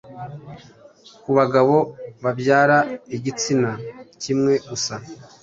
[1.23, 1.75] Ku bagabo
[2.23, 2.77] babyara
[3.15, 3.71] igitsina
[4.21, 4.95] kimwe gusa